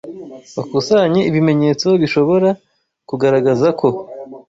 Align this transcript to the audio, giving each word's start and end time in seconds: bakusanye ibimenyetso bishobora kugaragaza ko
bakusanye 0.55 1.21
ibimenyetso 1.29 1.87
bishobora 2.01 2.49
kugaragaza 3.09 3.67
ko 3.79 3.87